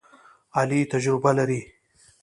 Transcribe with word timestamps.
علي 0.59 0.79
تجربه 0.91 1.31
لري. 1.37 1.61